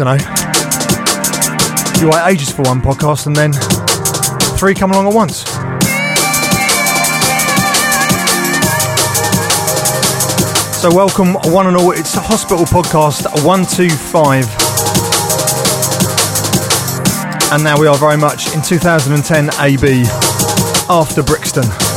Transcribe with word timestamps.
Don't 0.00 0.16
know. 0.16 0.24
You 2.00 2.08
wait 2.08 2.26
ages 2.32 2.50
for 2.50 2.62
one 2.62 2.80
podcast 2.80 3.26
and 3.26 3.36
then 3.36 3.52
three 4.56 4.72
come 4.72 4.92
along 4.92 5.08
at 5.08 5.14
once. 5.14 5.42
So 10.80 10.88
welcome 10.90 11.34
one 11.52 11.66
and 11.66 11.76
all. 11.76 11.90
It's 11.90 12.14
Hospital 12.14 12.64
Podcast 12.64 13.26
125. 13.44 14.46
And 17.52 17.62
now 17.62 17.78
we 17.78 17.86
are 17.86 17.98
very 17.98 18.16
much 18.16 18.54
in 18.54 18.62
2010 18.62 19.50
AB 19.60 20.04
after 20.88 21.22
Brixton. 21.22 21.89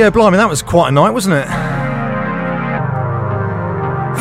Yeah, 0.00 0.08
blimey, 0.08 0.38
that 0.38 0.48
was 0.48 0.62
quite 0.62 0.88
a 0.88 0.92
night, 0.92 1.10
wasn't 1.10 1.34
it? 1.34 1.46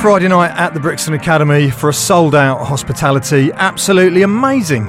Friday 0.02 0.28
night 0.28 0.52
at 0.52 0.74
the 0.74 0.80
Brixton 0.82 1.14
Academy 1.14 1.70
for 1.70 1.88
a 1.88 1.94
sold 1.94 2.36
out 2.36 2.66
hospitality. 2.66 3.50
Absolutely 3.54 4.24
amazing. 4.24 4.88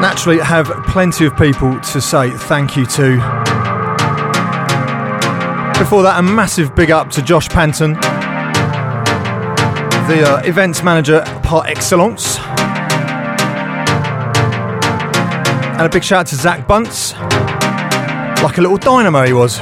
Naturally, 0.00 0.40
have 0.40 0.66
plenty 0.88 1.26
of 1.26 1.36
people 1.36 1.78
to 1.78 2.00
say 2.00 2.30
thank 2.30 2.76
you 2.76 2.86
to. 2.86 3.18
Before 5.78 6.02
that, 6.02 6.16
a 6.18 6.22
massive 6.22 6.74
big 6.74 6.90
up 6.90 7.10
to 7.10 7.22
Josh 7.22 7.48
Panton, 7.48 7.92
the 10.08 10.24
uh, 10.26 10.42
events 10.44 10.82
manager 10.82 11.22
par 11.44 11.64
excellence. 11.68 12.40
And 15.80 15.86
a 15.86 15.90
big 15.90 16.04
shout 16.04 16.20
out 16.20 16.26
to 16.26 16.36
Zach 16.36 16.68
Bunce. 16.68 17.14
Like 18.42 18.58
a 18.58 18.60
little 18.60 18.76
dynamo 18.76 19.24
he 19.24 19.32
was. 19.32 19.58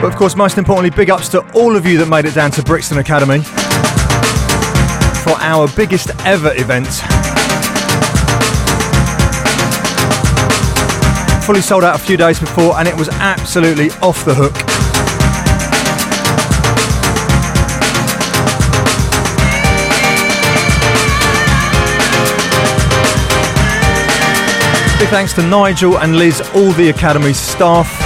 But 0.00 0.04
of 0.04 0.14
course, 0.14 0.36
most 0.36 0.56
importantly, 0.56 0.96
big 0.96 1.10
ups 1.10 1.28
to 1.30 1.40
all 1.52 1.74
of 1.74 1.84
you 1.84 1.98
that 1.98 2.06
made 2.06 2.26
it 2.26 2.34
down 2.34 2.52
to 2.52 2.62
Brixton 2.62 2.98
Academy 2.98 3.40
for 5.24 5.32
our 5.40 5.66
biggest 5.74 6.10
ever 6.24 6.52
event. 6.54 6.86
Fully 11.44 11.60
sold 11.60 11.82
out 11.82 11.96
a 11.96 11.98
few 11.98 12.16
days 12.16 12.38
before, 12.38 12.78
and 12.78 12.86
it 12.86 12.96
was 12.96 13.08
absolutely 13.08 13.90
off 14.00 14.24
the 14.24 14.34
hook. 14.36 14.73
Big 25.04 25.10
thanks 25.10 25.34
to 25.34 25.42
Nigel 25.42 25.98
and 25.98 26.16
Liz, 26.16 26.40
all 26.54 26.72
the 26.72 26.88
Academy 26.88 27.34
staff, 27.34 28.00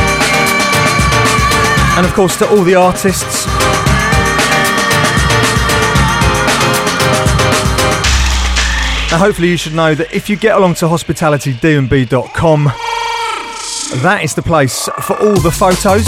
and 1.96 2.04
of 2.04 2.12
course 2.12 2.36
to 2.38 2.50
all 2.50 2.64
the 2.64 2.74
artists. 2.74 3.46
Now, 9.12 9.18
hopefully, 9.18 9.48
you 9.48 9.56
should 9.56 9.74
know 9.74 9.94
that 9.94 10.12
if 10.12 10.28
you 10.28 10.36
get 10.36 10.56
along 10.56 10.74
to 10.76 10.86
hospitalitydnb.com, 10.86 12.64
that 14.02 14.20
is 14.24 14.34
the 14.34 14.42
place 14.42 14.88
for 15.02 15.16
all 15.20 15.36
the 15.36 15.52
photos. 15.52 16.04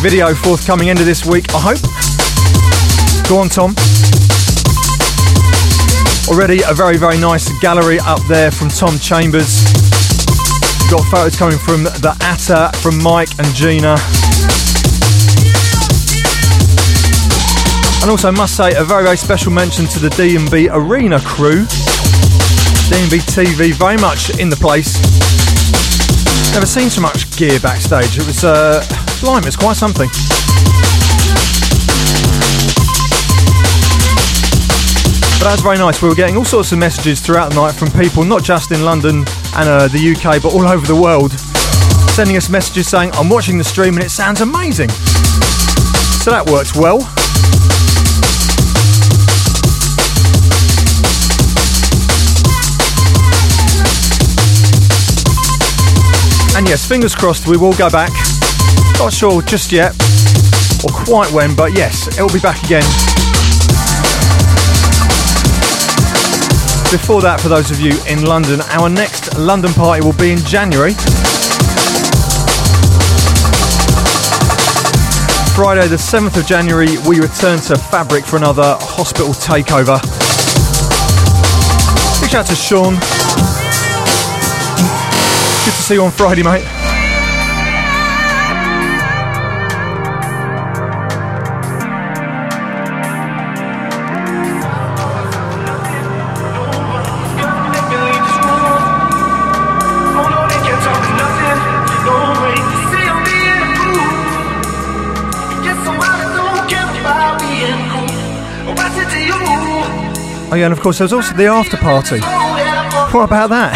Video 0.00 0.34
forthcoming 0.34 0.88
end 0.88 1.00
of 1.00 1.06
this 1.06 1.26
week, 1.26 1.44
I 1.54 1.60
hope. 1.60 3.28
Go 3.28 3.40
on, 3.40 3.50
Tom. 3.50 3.74
Already 6.26 6.62
a 6.66 6.72
very, 6.72 6.96
very 6.96 7.18
nice 7.18 7.50
gallery 7.60 7.98
up 8.00 8.18
there 8.28 8.50
from 8.50 8.70
Tom 8.70 8.98
Chambers. 8.98 9.62
Got 10.90 11.04
photos 11.10 11.36
coming 11.36 11.58
from 11.58 11.84
the 11.84 12.16
Atta, 12.22 12.76
from 12.78 13.02
Mike 13.02 13.28
and 13.38 13.46
Gina. 13.54 13.96
And 18.00 18.10
also 18.10 18.32
must 18.32 18.56
say 18.56 18.74
a 18.74 18.84
very, 18.84 19.04
very 19.04 19.18
special 19.18 19.52
mention 19.52 19.86
to 19.86 19.98
the 19.98 20.08
D&B 20.10 20.70
Arena 20.70 21.20
crew. 21.20 21.66
D&B 22.88 23.18
TV 23.28 23.74
very 23.74 23.98
much 23.98 24.38
in 24.38 24.48
the 24.48 24.56
place. 24.56 24.96
Never 26.54 26.66
seen 26.66 26.88
so 26.88 27.02
much 27.02 27.36
gear 27.36 27.60
backstage. 27.60 28.16
It 28.16 28.26
was, 28.26 28.44
uh, 28.44 28.82
blimey, 29.20 29.46
it's 29.46 29.56
quite 29.56 29.76
something. 29.76 30.08
But 35.44 35.50
that's 35.50 35.62
very 35.62 35.76
nice. 35.76 36.00
We 36.00 36.08
were 36.08 36.14
getting 36.14 36.38
all 36.38 36.44
sorts 36.46 36.72
of 36.72 36.78
messages 36.78 37.20
throughout 37.20 37.50
the 37.50 37.56
night 37.56 37.74
from 37.74 37.90
people, 37.90 38.24
not 38.24 38.42
just 38.42 38.72
in 38.72 38.82
London 38.82 39.16
and 39.56 39.68
uh, 39.68 39.88
the 39.88 40.16
UK, 40.16 40.40
but 40.42 40.54
all 40.54 40.66
over 40.66 40.86
the 40.86 40.98
world, 40.98 41.32
sending 42.12 42.38
us 42.38 42.48
messages 42.48 42.88
saying, 42.88 43.10
I'm 43.12 43.28
watching 43.28 43.58
the 43.58 43.64
stream 43.64 43.92
and 43.92 44.02
it 44.02 44.08
sounds 44.08 44.40
amazing. 44.40 44.88
So 44.88 46.30
that 46.30 46.48
works 46.48 46.74
well. 46.74 46.96
And 56.56 56.66
yes, 56.66 56.88
fingers 56.88 57.14
crossed 57.14 57.46
we 57.46 57.58
will 57.58 57.74
go 57.74 57.90
back. 57.90 58.12
Not 58.96 59.12
sure 59.12 59.42
just 59.42 59.72
yet, 59.72 59.92
or 60.82 61.04
quite 61.04 61.30
when, 61.32 61.54
but 61.54 61.74
yes, 61.74 62.08
it 62.18 62.22
will 62.22 62.32
be 62.32 62.40
back 62.40 62.64
again. 62.64 63.23
Before 66.90 67.20
that, 67.22 67.40
for 67.40 67.48
those 67.48 67.70
of 67.70 67.80
you 67.80 67.92
in 68.08 68.24
London, 68.24 68.60
our 68.70 68.88
next 68.88 69.36
London 69.36 69.72
party 69.72 70.04
will 70.04 70.12
be 70.14 70.30
in 70.32 70.38
January. 70.38 70.92
Friday, 75.54 75.86
the 75.86 75.96
7th 75.96 76.36
of 76.36 76.46
January, 76.46 76.98
we 77.06 77.20
return 77.20 77.60
to 77.60 77.76
Fabric 77.76 78.24
for 78.24 78.36
another 78.36 78.76
hospital 78.80 79.32
takeover. 79.32 80.00
Big 82.20 82.30
shout 82.30 82.42
out 82.42 82.46
to 82.46 82.56
Sean. 82.56 82.94
Good 85.64 85.74
to 85.74 85.82
see 85.82 85.94
you 85.94 86.02
on 86.02 86.10
Friday, 86.10 86.42
mate. 86.42 86.73
Oh 110.54 110.56
yeah, 110.56 110.66
and 110.66 110.72
of 110.72 110.78
course 110.78 110.98
there's 110.98 111.12
also 111.12 111.34
the 111.34 111.46
after 111.46 111.76
party. 111.76 112.20
What 112.20 113.24
about 113.24 113.50
that? 113.50 113.74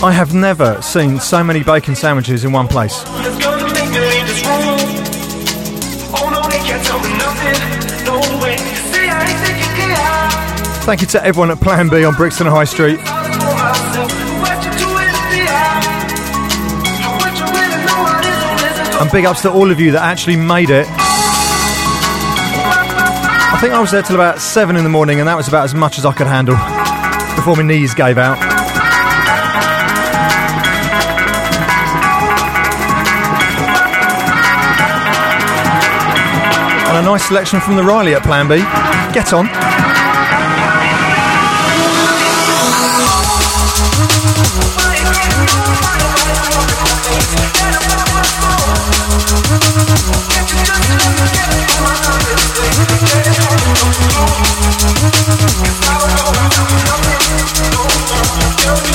I 0.02 0.10
have 0.10 0.32
never 0.32 0.80
seen 0.80 1.20
so 1.20 1.44
many 1.44 1.62
bacon 1.62 1.94
sandwiches 1.94 2.46
in 2.46 2.52
one 2.52 2.66
place. 2.66 3.02
Thank 10.86 11.02
you 11.02 11.06
to 11.08 11.22
everyone 11.22 11.50
at 11.50 11.60
Plan 11.60 11.90
B 11.90 12.06
on 12.06 12.14
Brixton 12.14 12.46
High 12.46 12.64
Street. 12.64 13.00
And 18.98 19.10
big 19.12 19.26
ups 19.26 19.42
to 19.42 19.52
all 19.52 19.70
of 19.70 19.78
you 19.78 19.92
that 19.92 20.02
actually 20.02 20.36
made 20.36 20.70
it. 20.70 20.88
I 23.58 23.60
think 23.60 23.74
I 23.74 23.80
was 23.80 23.90
there 23.90 24.02
till 24.02 24.14
about 24.14 24.40
7 24.40 24.76
in 24.76 24.84
the 24.84 24.88
morning, 24.88 25.18
and 25.18 25.26
that 25.26 25.36
was 25.36 25.48
about 25.48 25.64
as 25.64 25.74
much 25.74 25.98
as 25.98 26.06
I 26.06 26.12
could 26.12 26.28
handle 26.28 26.54
before 27.34 27.56
my 27.56 27.64
knees 27.64 27.92
gave 27.92 28.16
out. 28.16 28.38
And 36.86 36.98
a 36.98 37.02
nice 37.02 37.26
selection 37.26 37.60
from 37.60 37.74
the 37.74 37.82
Riley 37.82 38.14
at 38.14 38.22
Plan 38.22 38.46
B. 38.46 38.58
Get 39.12 39.32
on. 39.32 39.67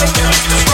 And 0.06 0.73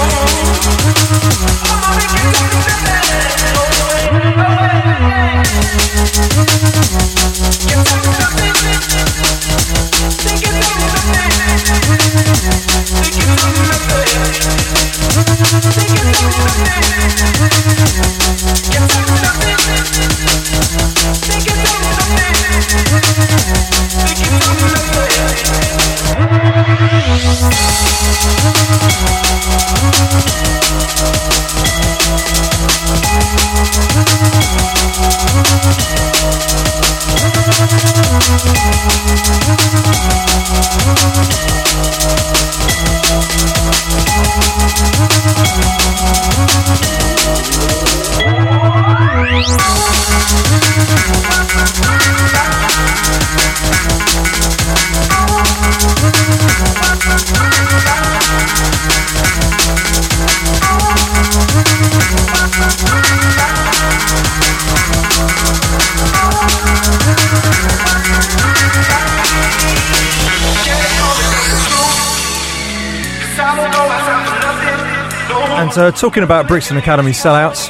uh, 75.89 75.91
talking 75.91 76.23
about 76.23 76.47
Brixton 76.47 76.77
Academy 76.77 77.11
sellouts. 77.11 77.69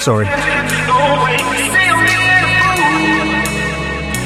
Sorry. 0.00 0.26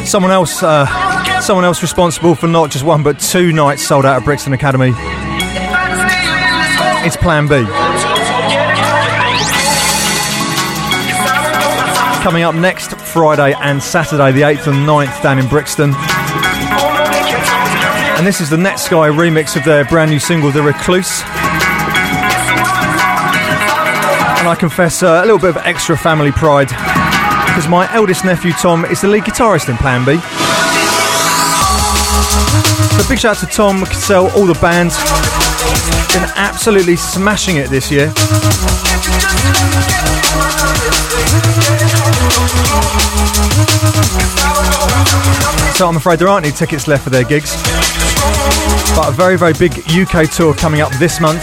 Someone 0.05 0.33
else, 0.33 0.63
uh, 0.63 1.41
someone 1.41 1.65
else 1.65 1.83
responsible 1.83 2.35
for 2.35 2.49
not 2.49 2.71
just 2.71 2.85
one 2.85 3.03
but 3.03 3.21
two 3.21 3.53
nights 3.53 3.87
sold 3.87 4.05
out 4.05 4.17
at 4.17 4.25
Brixton 4.25 4.53
Academy. 4.53 4.93
It's 7.07 7.17
Plan 7.17 7.47
B. 7.47 7.65
Coming 12.23 12.43
up 12.43 12.55
next 12.55 12.99
Friday 12.99 13.55
and 13.61 13.83
Saturday, 13.83 14.33
the 14.33 14.43
8th 14.43 14.67
and 14.67 14.87
9th, 14.87 15.23
down 15.23 15.39
in 15.39 15.47
Brixton. 15.47 15.95
And 18.19 18.27
this 18.27 18.41
is 18.41 18.51
the 18.51 18.57
Netsky 18.57 19.15
remix 19.15 19.57
of 19.57 19.65
their 19.65 19.85
brand 19.87 20.11
new 20.11 20.19
single, 20.19 20.51
The 20.51 20.63
Recluse. 20.63 21.40
And 24.41 24.49
I 24.49 24.57
confess 24.59 25.03
uh, 25.03 25.21
a 25.23 25.27
little 25.27 25.39
bit 25.39 25.51
of 25.51 25.59
extra 25.59 25.99
family 25.99 26.33
pride 26.33 26.69
because 26.69 27.69
my 27.69 27.87
eldest 27.93 28.25
nephew 28.25 28.53
Tom 28.53 28.87
is 28.87 29.03
the 29.03 29.09
lead 29.09 29.25
guitarist 29.25 29.69
in 29.69 29.77
Plan 29.77 30.03
B. 30.03 30.17
So 32.97 33.07
big 33.07 33.19
shout 33.19 33.37
out 33.37 33.47
to 33.47 33.55
Tom 33.55 33.85
Cassell, 33.85 34.31
all 34.31 34.47
the 34.47 34.59
bands. 34.63 34.97
Been 36.15 36.25
absolutely 36.37 36.97
smashing 36.97 37.57
it 37.57 37.69
this 37.69 37.91
year. 37.91 38.11
So 45.77 45.87
I'm 45.87 45.97
afraid 45.97 46.19
there 46.19 46.29
aren't 46.29 46.47
any 46.47 46.57
tickets 46.57 46.89
left 46.89 47.05
for 47.05 47.11
their 47.11 47.25
gigs. 47.25 47.55
But 48.97 49.11
a 49.11 49.13
very, 49.13 49.37
very 49.37 49.53
big 49.53 49.73
UK 49.91 50.31
tour 50.31 50.55
coming 50.55 50.81
up 50.81 50.93
this 50.93 51.21
month. 51.21 51.43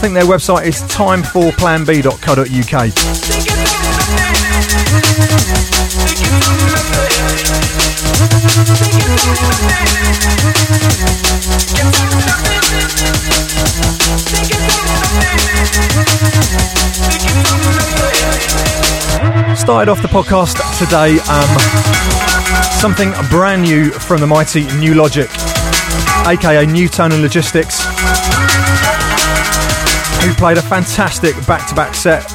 I 0.00 0.02
think 0.02 0.14
their 0.14 0.24
website 0.24 0.64
is 0.64 0.80
timeforplanb.co.uk. 0.84 2.90
Started 19.58 19.90
off 19.90 20.00
the 20.00 20.08
podcast 20.08 20.56
today, 20.78 21.18
um, 21.28 21.58
something 22.80 23.12
brand 23.28 23.60
new 23.60 23.90
from 23.90 24.22
the 24.22 24.26
mighty 24.26 24.62
Nu:Logic, 24.62 25.28
aka 26.26 26.64
Nu:Tone 26.64 27.12
and 27.12 27.20
Logistics, 27.20 27.84
who 30.22 30.34
played 30.34 30.58
a 30.58 30.62
fantastic 30.62 31.34
back 31.46 31.68
to 31.68 31.74
back 31.74 31.94
set, 31.94 32.30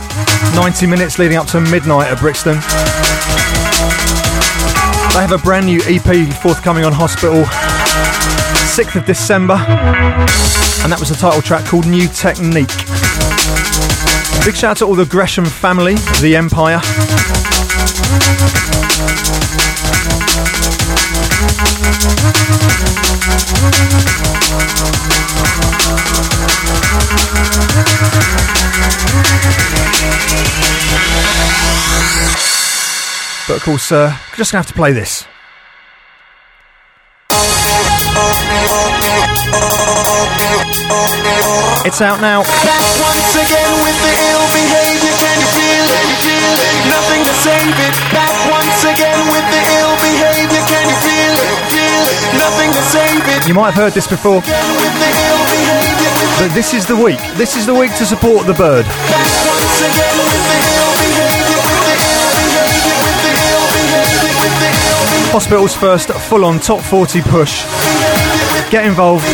90 0.56 0.88
minutes 0.88 1.20
leading 1.20 1.38
up 1.38 1.48
to 1.48 1.60
midnight 1.60 2.12
at 2.12 2.20
Brixton. 2.20 2.56
They 5.14 5.22
have 5.22 5.32
a 5.32 5.38
brand 5.38 5.68
new 5.68 5.82
EP 5.86 6.34
forthcoming 6.42 6.84
on 6.84 6.92
Hospital, 6.94 7.44
6th 7.44 8.96
of 8.96 9.06
December, 9.06 9.54
and 9.54 10.92
that 10.92 11.00
was 11.00 11.10
the 11.10 11.16
title 11.16 11.42
track 11.42 11.66
called 11.66 11.88
New 11.88 12.08
Technique. 12.08 12.68
Big 14.46 14.56
shout 14.56 14.72
out 14.72 14.78
to 14.78 14.86
all 14.86 14.96
the 14.96 15.06
Gresham 15.06 15.46
family, 15.46 15.96
the 16.22 16.36
Empire. 16.36 16.82
But 33.48 33.58
of 33.58 33.64
course, 33.64 33.92
uh, 33.92 34.16
just 34.36 34.52
gonna 34.52 34.60
have 34.64 34.68
to 34.68 34.74
play 34.74 34.92
this. 34.92 35.26
It's 41.86 42.02
out 42.02 42.18
now. 42.20 42.42
Back 42.66 42.82
once 42.98 43.38
again 43.38 43.72
with 43.86 43.98
the 44.02 44.14
ill 44.34 44.46
behavior. 44.50 45.14
Can 45.22 45.38
you 45.38 45.50
feel 45.54 45.86
it? 45.86 46.06
Nothing 46.90 47.22
to 47.22 47.34
save 47.46 47.78
it. 47.78 47.94
Back 48.10 48.34
once 48.50 48.82
again 48.82 49.22
with 49.30 49.46
the 49.54 49.62
ill 49.78 49.94
behavior. 50.02 50.64
Can 50.66 50.90
you 50.90 50.98
feel 51.06 51.34
it? 51.38 51.54
Nothing 52.42 52.74
to 52.74 52.82
save 52.90 53.22
it. 53.30 53.48
You 53.48 53.54
might 53.54 53.72
have 53.72 53.76
heard 53.78 53.94
this 53.94 54.08
before, 54.08 54.42
Again 54.42 54.70
with 54.82 54.96
the 54.98 55.12
ill 55.30 55.44
behavior. 55.54 56.12
but 56.42 56.50
this 56.58 56.74
is 56.74 56.88
the 56.88 56.96
week. 56.98 57.22
This 57.38 57.56
is 57.56 57.66
the 57.68 57.74
week 57.74 57.94
to 57.98 58.06
support 58.06 58.48
the 58.48 58.54
Byrd. 58.54 58.86
Hospital's 65.32 65.76
first 65.76 66.10
full 66.12 66.46
on 66.46 66.60
top 66.60 66.82
40 66.82 67.22
push. 67.22 67.64
Get 68.72 68.86
involved. 68.86 69.26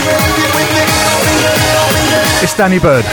It's 2.43 2.55
Danny 2.55 2.79
Byrd. 2.79 3.05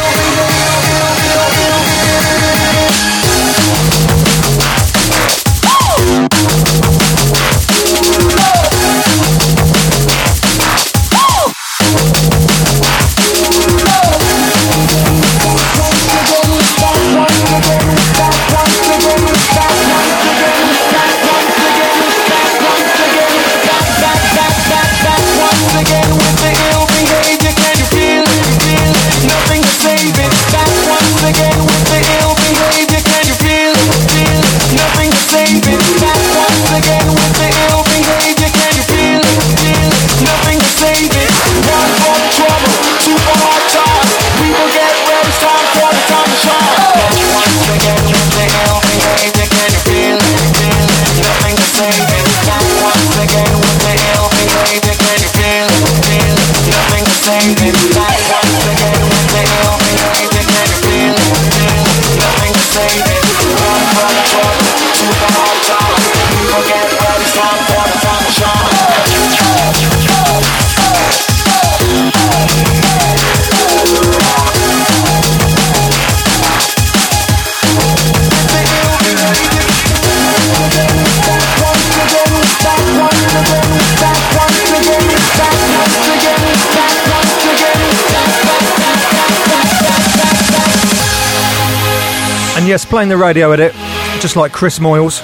Yes, 92.69 92.85
playing 92.85 93.09
the 93.09 93.17
radio 93.17 93.51
edit, 93.51 93.73
just 94.21 94.37
like 94.37 94.53
Chris 94.53 94.79
Moyles, 94.79 95.23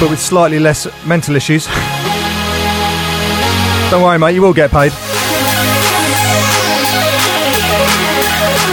but 0.00 0.08
with 0.08 0.20
slightly 0.20 0.60
less 0.60 0.86
mental 1.04 1.34
issues. 1.34 1.66
Don't 3.90 4.02
worry, 4.02 4.16
mate, 4.18 4.34
you 4.34 4.42
will 4.42 4.52
get 4.54 4.70
paid. 4.70 4.92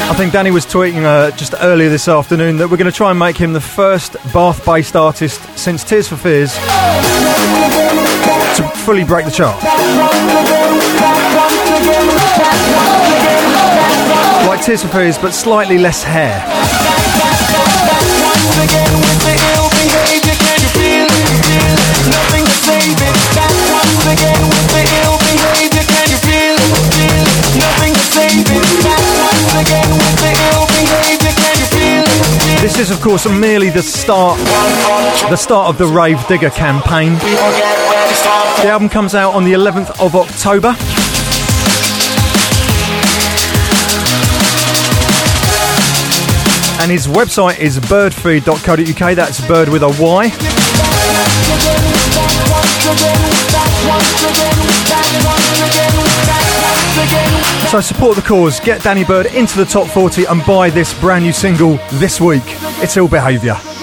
I 0.10 0.13
think 0.15 0.34
Danny 0.34 0.51
was 0.51 0.67
tweeting 0.67 1.03
uh, 1.03 1.31
just 1.36 1.55
earlier 1.60 1.89
this 1.89 2.07
afternoon 2.07 2.57
that 2.57 2.69
we're 2.69 2.77
going 2.77 2.91
to 2.91 2.96
try 2.96 3.10
and 3.10 3.17
make 3.17 3.38
him 3.38 3.53
the 3.53 3.62
first 3.62 4.13
Bath 4.31 4.63
based 4.63 4.96
artist 4.96 5.41
since 5.57 5.84
Tears 5.84 6.07
for 6.07 6.15
Fears 6.15 6.53
to 8.55 8.63
fully 8.86 9.03
break 9.03 9.25
the 9.25 9.31
chart. 9.31 10.47
Tears 14.68 14.82
for 14.82 14.90
Fears, 14.90 15.18
but 15.18 15.32
slightly 15.32 15.78
less 15.78 16.04
hair. 16.04 16.44
This 32.60 32.78
is, 32.78 32.92
of 32.92 33.00
course, 33.00 33.26
merely 33.26 33.70
the 33.70 33.82
start, 33.82 34.38
the 35.30 35.38
start 35.38 35.70
of 35.70 35.78
the 35.78 35.88
Rave 35.88 36.28
Digger 36.28 36.50
campaign. 36.50 37.14
The 37.14 38.68
album 38.68 38.90
comes 38.90 39.16
out 39.16 39.34
on 39.34 39.46
the 39.46 39.54
11th 39.54 39.98
of 40.02 40.14
October. 40.14 40.76
And 46.88 46.94
his 46.94 47.06
website 47.06 47.60
is 47.60 47.79
byrdfeed.co.uk. 47.79 49.15
That's 49.17 49.46
bird 49.46 49.67
with 49.67 49.84
a 49.84 49.89
Y. 50.00 50.29
So 57.67 57.82
support 57.82 58.15
the 58.15 58.22
cause, 58.22 58.62
get 58.62 58.82
Danny 58.84 59.03
Byrd 59.03 59.25
into 59.25 59.58
the 59.58 59.65
top 59.65 59.89
40 59.89 60.27
and 60.27 60.46
buy 60.46 60.70
this 60.70 60.98
brand 61.01 61.25
new 61.25 61.34
single 61.34 61.77
this 61.96 62.22
week. 62.22 62.44
It's 62.82 62.96
Ill 62.96 63.10
Behaviour. 63.10 63.76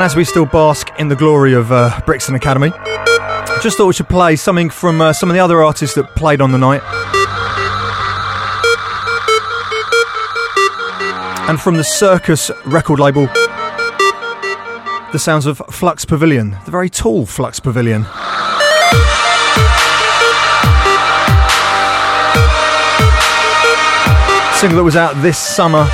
And 0.00 0.06
as 0.06 0.16
we 0.16 0.24
still 0.24 0.46
bask 0.46 0.88
in 0.98 1.08
the 1.08 1.14
glory 1.14 1.52
of 1.52 1.70
uh, 1.70 2.00
Brixton 2.06 2.34
Academy, 2.34 2.70
just 3.60 3.76
thought 3.76 3.86
we 3.86 3.92
should 3.92 4.08
play 4.08 4.34
something 4.34 4.70
from 4.70 4.98
uh, 4.98 5.12
some 5.12 5.28
of 5.28 5.34
the 5.34 5.40
other 5.40 5.62
artists 5.62 5.94
that 5.94 6.16
played 6.16 6.40
on 6.40 6.52
the 6.52 6.56
night. 6.56 6.80
And 11.50 11.60
from 11.60 11.76
the 11.76 11.84
Circus 11.84 12.50
record 12.64 12.98
label, 12.98 13.26
the 15.12 15.18
sounds 15.18 15.44
of 15.44 15.58
Flux 15.68 16.06
Pavilion, 16.06 16.56
the 16.64 16.70
very 16.70 16.88
tall 16.88 17.26
Flux 17.26 17.60
Pavilion. 17.60 18.04
Single 24.54 24.78
that 24.78 24.82
was 24.82 24.96
out 24.96 25.20
this 25.20 25.36
summer 25.36 25.86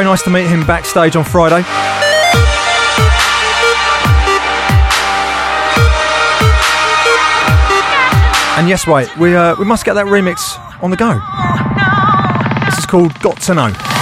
Very 0.00 0.08
nice 0.08 0.22
to 0.22 0.30
meet 0.30 0.46
him 0.46 0.66
backstage 0.66 1.14
on 1.14 1.24
Friday. 1.24 1.62
And 8.58 8.66
yes, 8.66 8.86
wait, 8.86 9.14
we, 9.18 9.36
uh, 9.36 9.56
we 9.58 9.66
must 9.66 9.84
get 9.84 9.92
that 9.92 10.06
remix 10.06 10.58
on 10.82 10.88
the 10.90 10.96
go. 10.96 11.20
This 12.64 12.78
is 12.78 12.86
called 12.86 13.12
Got 13.20 13.42
to 13.42 13.54
Know. 13.54 13.99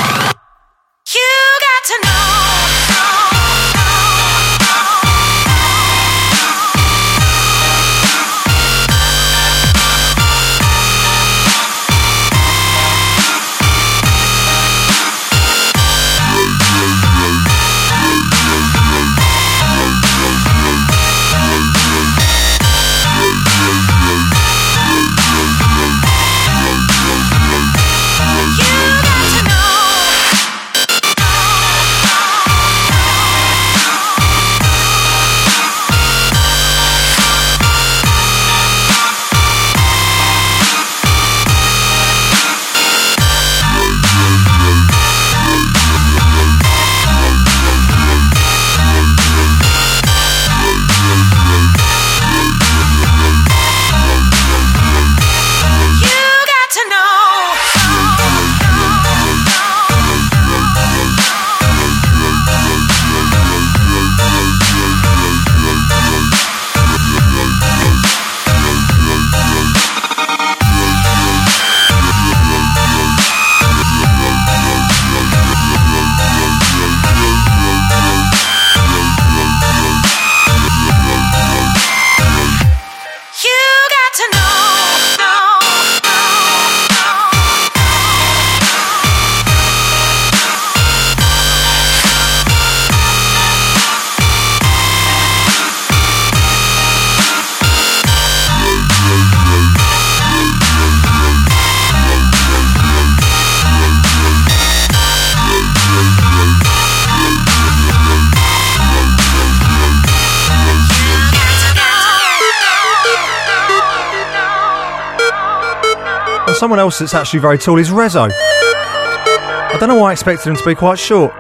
Else 116.88 117.00
that's 117.00 117.12
actually 117.12 117.40
very 117.40 117.59
tall 117.59 117.76
is 117.76 117.90
Reso. 117.90 118.30
I 118.33 119.76
don't 119.78 119.90
know 119.90 119.97
why 119.97 120.09
I 120.09 120.12
expected 120.12 120.49
him 120.49 120.57
to 120.57 120.64
be 120.64 120.75
quite 120.75 120.99
short. 120.99 121.33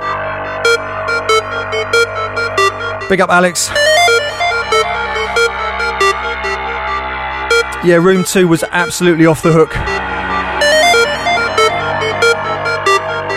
Big 3.08 3.22
up, 3.22 3.30
Alex. 3.30 3.70
Yeah, 7.82 7.96
room 7.96 8.24
two 8.24 8.46
was 8.46 8.62
absolutely 8.62 9.24
off 9.24 9.42
the 9.42 9.52
hook. 9.52 9.70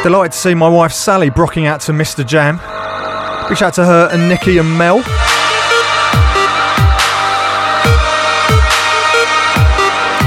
Delighted 0.04 0.34
to 0.34 0.38
see 0.38 0.54
my 0.54 0.68
wife 0.68 0.92
Sally 0.92 1.30
brocking 1.30 1.66
out 1.66 1.80
to 1.82 1.94
Mr. 1.94 2.28
Jam. 2.28 2.58
Big 3.48 3.58
shout 3.58 3.76
to 3.76 3.86
her 3.86 4.10
and 4.12 4.28
Nikki 4.28 4.58
and 4.58 4.78
Mel. 4.78 5.02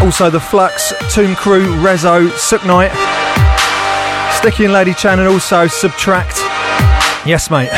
Also 0.04 0.28
the 0.28 0.38
Flux, 0.38 0.92
Tomb 1.14 1.34
Crew, 1.34 1.64
Reso, 1.82 2.28
Sukh 2.28 2.64
Knight, 2.66 2.92
Sticky 4.36 4.64
and 4.64 4.72
Lady 4.74 4.92
Chann, 4.92 5.18
and 5.18 5.26
also 5.26 5.66
Subtract. 5.66 6.36
Yes, 7.26 7.50
mate. 7.50 7.70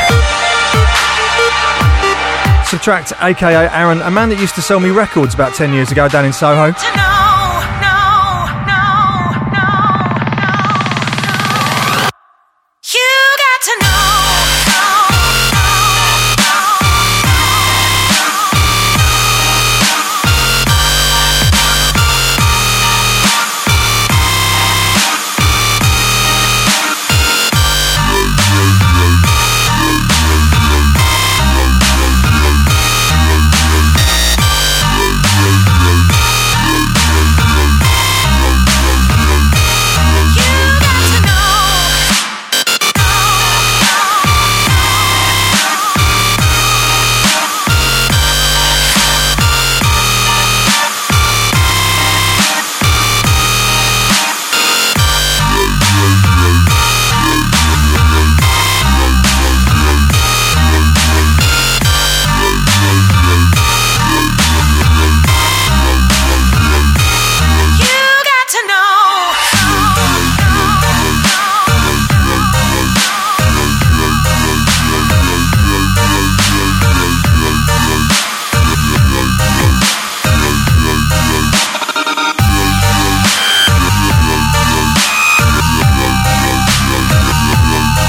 Subtract, 2.67 3.13
aka 3.21 3.69
Aaron, 3.71 4.01
a 4.01 4.11
man 4.11 4.27
that 4.27 4.41
used 4.41 4.55
to 4.55 4.61
sell 4.61 4.81
me 4.81 4.89
records 4.89 5.33
about 5.35 5.53
10 5.55 5.71
years 5.71 5.89
ago 5.93 6.09
down 6.09 6.25
in 6.25 6.33
Soho. 6.33 6.73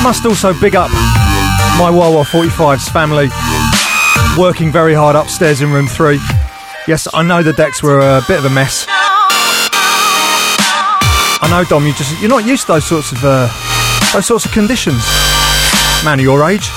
Must 0.09 0.25
also 0.25 0.59
big 0.59 0.75
up 0.75 0.90
my 1.79 1.90
Wawa 1.92 2.25
45's 2.25 2.88
family, 2.88 3.29
working 4.38 4.73
very 4.73 4.94
hard 4.94 5.14
upstairs 5.14 5.61
in 5.61 5.71
room 5.71 5.87
three. 5.87 6.18
Yes, 6.87 7.07
I 7.12 7.23
know 7.23 7.42
the 7.42 7.53
decks 7.53 7.83
were 7.83 7.99
a 8.01 8.23
bit 8.27 8.38
of 8.38 8.47
a 8.47 8.49
mess. 8.49 8.87
I 11.42 11.49
know, 11.51 11.62
Dom, 11.68 11.85
you 11.87 11.92
just 11.92 12.18
you're 12.23 12.31
not 12.31 12.47
used 12.47 12.62
to 12.68 12.73
those 12.73 12.87
sorts 12.87 13.12
of 13.12 13.18
uh, 13.23 13.49
those 14.14 14.25
sorts 14.25 14.47
of 14.47 14.53
conditions. 14.53 15.05
Man 16.07 16.21
of 16.21 16.25
your 16.25 16.42
age. 16.49 16.71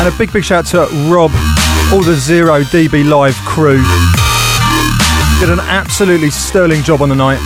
And 0.00 0.08
a 0.08 0.16
big, 0.16 0.32
big 0.32 0.44
shout 0.44 0.64
to 0.68 0.86
Rob 1.10 1.30
all 1.92 2.02
the 2.02 2.16
Zero 2.16 2.62
DB 2.62 3.06
Live 3.06 3.34
crew. 3.44 3.82
Did 5.40 5.50
an 5.50 5.60
absolutely 5.60 6.30
sterling 6.30 6.82
job 6.82 7.02
on 7.02 7.10
the 7.10 7.14
night. 7.14 7.38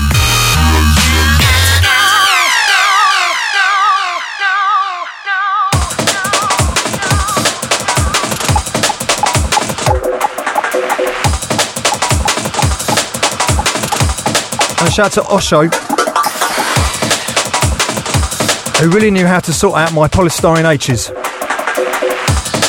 And 14.79 14.89
a 14.89 14.91
shout 14.93 15.07
out 15.07 15.13
to 15.13 15.25
Osho, 15.29 15.67
who 18.79 18.91
really 18.91 19.11
knew 19.11 19.27
how 19.27 19.41
to 19.41 19.53
sort 19.53 19.77
out 19.77 19.93
my 19.93 20.07
polystyrene 20.07 20.71
H's. 20.71 21.11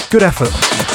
Good 0.09 0.23
effort. 0.23 0.86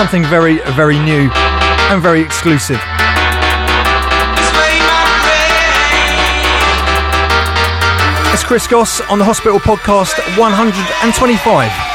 Something 0.00 0.24
very, 0.24 0.60
very 0.72 0.98
new 0.98 1.30
and 1.90 2.00
very 2.00 2.22
exclusive. 2.22 2.80
It's 8.32 8.42
Chris 8.42 8.66
Goss 8.66 9.02
on 9.10 9.18
the 9.18 9.26
Hospital 9.26 9.58
Podcast 9.58 10.16
125. 10.38 11.89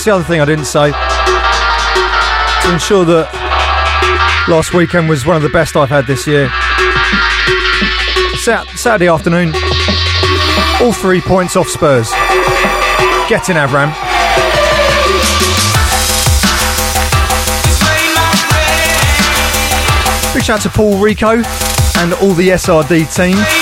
Course, 0.00 0.06
the 0.06 0.14
other 0.14 0.24
thing 0.24 0.40
I 0.40 0.46
didn't 0.46 0.64
say 0.64 0.92
to 0.92 2.72
ensure 2.72 3.04
that 3.04 4.46
last 4.48 4.72
weekend 4.72 5.10
was 5.10 5.26
one 5.26 5.36
of 5.36 5.42
the 5.42 5.50
best 5.50 5.76
I've 5.76 5.90
had 5.90 6.06
this 6.06 6.26
year. 6.26 6.48
Sat- 8.38 8.66
Saturday 8.76 9.08
afternoon, 9.08 9.52
all 10.80 10.94
three 10.94 11.20
points 11.20 11.54
off 11.54 11.68
Spurs. 11.68 12.10
Get 13.28 13.50
in, 13.50 13.56
Avram. 13.58 13.92
Big 20.32 20.44
shout 20.44 20.62
to 20.62 20.70
Paul 20.70 20.96
Rico 20.96 21.42
and 21.98 22.14
all 22.22 22.32
the 22.32 22.48
SRD 22.48 23.14
team. 23.14 23.59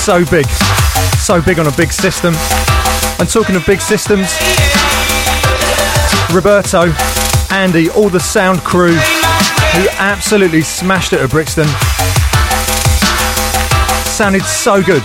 So 0.00 0.24
big. 0.24 0.46
So 1.18 1.42
big 1.42 1.58
on 1.58 1.66
a 1.66 1.72
big 1.72 1.92
system. 1.92 2.34
And 3.18 3.28
talking 3.28 3.54
of 3.54 3.66
big 3.66 3.82
systems, 3.82 4.32
Roberto, 6.32 6.90
Andy, 7.50 7.90
all 7.90 8.08
the 8.08 8.18
sound 8.18 8.60
crew 8.60 8.94
who 8.94 9.88
absolutely 9.98 10.62
smashed 10.62 11.12
it 11.12 11.20
at 11.20 11.28
Brixton. 11.28 11.66
Sounded 14.06 14.42
so 14.44 14.82
good. 14.82 15.02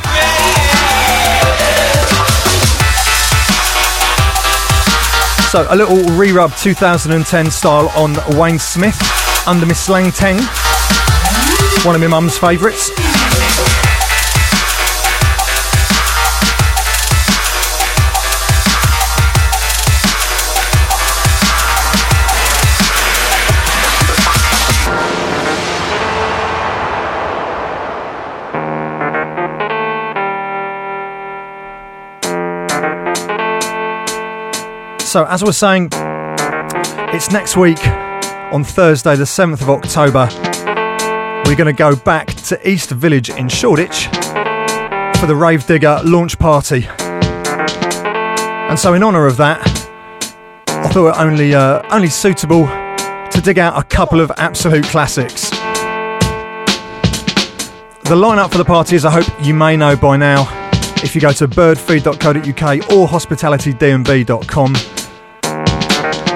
So 5.52 5.68
a 5.70 5.76
little 5.76 6.04
re-rub 6.18 6.56
2010 6.56 7.52
style 7.52 7.90
on 7.96 8.16
Wayne 8.40 8.60
Smith 8.60 8.98
under 9.46 9.66
Miss 9.66 9.88
Sleng 9.88 10.16
Teng. 10.18 10.40
One 11.86 11.96
of 11.96 12.02
my 12.02 12.08
mum's 12.08 12.38
favourites. 12.38 12.92
So, 35.16 35.24
as 35.24 35.42
I 35.42 35.46
was 35.46 35.58
saying, 35.58 35.88
it's 37.16 37.32
next 37.32 37.56
week 37.56 37.80
on 37.88 38.66
Thursday, 38.66 39.16
the 39.16 39.24
7th 39.24 39.62
of 39.62 39.70
October. 39.70 40.28
We're 41.46 41.56
going 41.56 41.74
to 41.74 41.74
go 41.74 41.96
back 41.96 42.28
to 42.28 42.70
East 42.70 42.90
Village 42.90 43.30
in 43.30 43.48
Shoreditch 43.48 44.08
for 45.18 45.26
the 45.26 45.36
Rave 45.38 45.66
Digger 45.66 46.02
launch 46.04 46.38
party. 46.38 46.86
And 47.00 48.78
so, 48.78 48.94
in 48.94 49.04
honour 49.04 49.26
of 49.26 49.38
that, 49.38 49.66
I 50.68 50.90
thought 50.90 51.16
it 51.16 51.18
only, 51.18 51.56
uh, 51.56 51.82
only 51.96 52.10
suitable 52.10 52.66
to 52.66 53.42
dig 53.42 53.58
out 53.58 53.80
a 53.80 53.86
couple 53.86 54.20
of 54.20 54.34
absolute 54.36 54.84
classics. 54.84 55.50
The 58.04 58.18
lineup 58.18 58.52
for 58.52 58.58
the 58.58 58.66
party, 58.66 58.98
as 58.98 59.06
I 59.06 59.12
hope 59.12 59.46
you 59.46 59.54
may 59.54 59.78
know 59.78 59.96
by 59.96 60.18
now, 60.18 60.42
if 61.06 61.16
you 61.16 61.22
go 61.22 61.32
to 61.32 61.48
byrdfeed.co.uk 61.48 62.92
or 62.92 63.08
hospitalitydnb.com, 63.08 64.76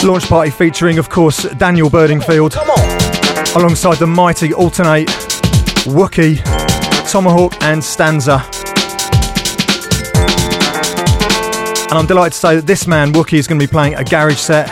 Launch 0.04 0.28
party 0.28 0.50
featuring, 0.50 0.98
of 0.98 1.10
course, 1.10 1.44
Daniel 1.56 1.90
Bedingfield, 1.90 2.56
alongside 3.56 3.98
the 3.98 4.08
mighty 4.08 4.50
Altern-8, 4.50 5.08
Wookie, 5.86 6.42
Tomahawk, 7.12 7.62
and 7.62 7.84
Stanza. 7.84 8.44
And 11.90 11.98
I'm 11.98 12.06
delighted 12.06 12.34
to 12.34 12.40
say 12.40 12.56
that 12.56 12.66
this 12.66 12.88
man, 12.88 13.12
Wookie, 13.12 13.38
is 13.38 13.48
going 13.48 13.60
to 13.60 13.68
be 13.68 13.70
playing 13.70 13.96
a 13.96 14.04
garage 14.04 14.38
set. 14.38 14.68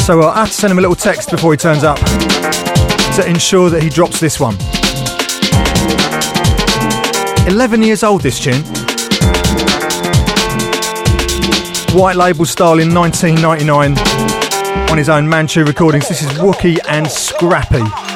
So 0.00 0.22
uh, 0.22 0.26
I 0.30 0.40
have 0.40 0.48
to 0.48 0.54
send 0.54 0.70
him 0.70 0.78
a 0.78 0.80
little 0.82 0.96
text 0.96 1.30
before 1.30 1.52
he 1.52 1.56
turns 1.56 1.82
up 1.82 1.98
to 1.98 3.24
ensure 3.26 3.68
that 3.70 3.82
he 3.82 3.88
drops 3.88 4.20
this 4.20 4.38
one. 4.38 4.54
11 7.48 7.82
years 7.82 8.04
old, 8.04 8.22
this 8.22 8.38
tune. 8.38 8.62
White 11.92 12.14
label 12.14 12.44
style 12.44 12.78
in 12.78 12.94
1999 12.94 13.98
on 14.90 14.96
his 14.96 15.08
own 15.08 15.28
Manchu 15.28 15.64
recordings. 15.64 16.08
This 16.08 16.22
is 16.22 16.28
Wookie 16.38 16.78
and 16.88 17.10
Scrappy. 17.10 18.09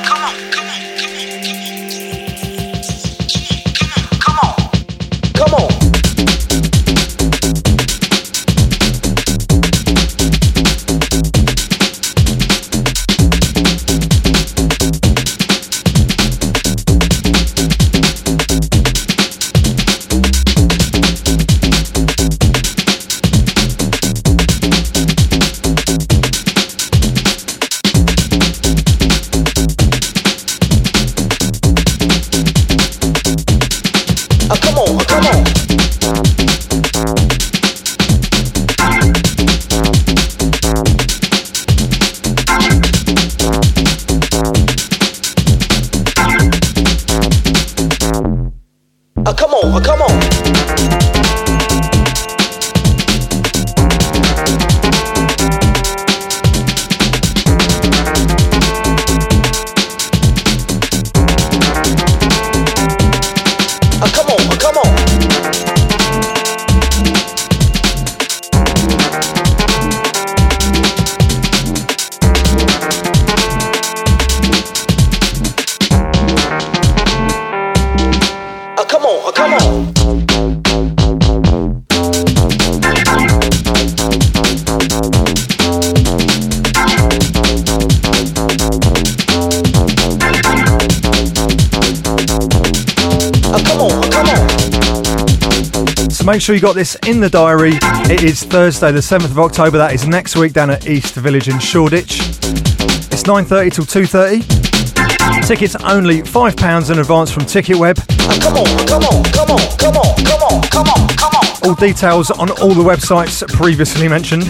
Sure 96.44 96.54
you 96.54 96.60
got 96.60 96.74
this 96.74 96.94
in 97.06 97.20
the 97.20 97.30
diary. 97.30 97.72
It 98.12 98.22
is 98.22 98.42
Thursday, 98.42 98.92
the 98.92 98.98
7th 98.98 99.30
of 99.30 99.38
October. 99.38 99.78
That 99.78 99.94
is 99.94 100.06
next 100.06 100.36
week 100.36 100.52
down 100.52 100.68
at 100.68 100.86
East 100.86 101.14
Village 101.14 101.48
in 101.48 101.58
Shoreditch. 101.58 102.18
It's 102.20 103.22
9.30 103.22 103.72
till 103.72 103.84
2.30. 103.86 105.46
Tickets 105.46 105.74
only 105.76 106.20
£5 106.20 106.90
in 106.90 106.98
advance 106.98 107.30
from 107.30 107.44
Ticketweb. 107.44 107.96
Come 108.42 108.56
on, 108.58 108.86
come 108.86 109.02
on, 109.04 109.24
come 109.32 109.50
on, 109.52 109.78
come 109.78 109.96
on, 109.96 110.16
come 110.22 110.42
on, 110.42 110.62
come 110.68 110.86
on, 110.86 111.08
come 111.16 111.34
on. 111.34 111.46
All 111.66 111.74
details 111.76 112.30
on 112.30 112.50
all 112.60 112.74
the 112.74 112.84
websites 112.84 113.42
previously 113.54 114.06
mentioned. 114.06 114.44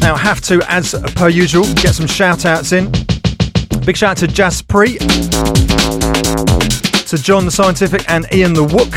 Now, 0.00 0.16
have 0.16 0.40
to, 0.42 0.64
as 0.72 0.94
per 1.16 1.28
usual, 1.28 1.64
get 1.74 1.94
some 1.94 2.06
shout 2.06 2.46
outs 2.46 2.72
in. 2.72 2.90
Big 3.84 3.98
shout 3.98 4.12
out 4.12 4.16
to 4.16 4.26
Jas 4.26 4.62
Pre, 4.62 4.96
to 7.10 7.20
John 7.20 7.44
the 7.44 7.50
Scientific, 7.50 8.08
and 8.08 8.24
Ian 8.32 8.52
the 8.52 8.64
Wook. 8.64 8.94